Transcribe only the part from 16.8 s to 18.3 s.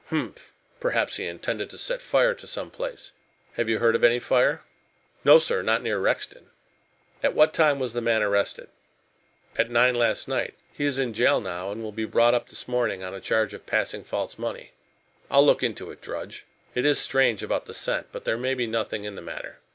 is strange about the scent: but